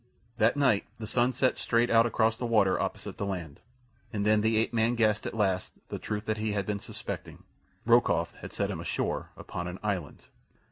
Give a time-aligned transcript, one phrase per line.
[0.39, 3.59] That night the sun set straight out across the water opposite the land,
[4.11, 7.43] and then the ape man guessed at last the truth that he had been suspecting.
[7.85, 10.25] Rokoff had set him ashore upon an island.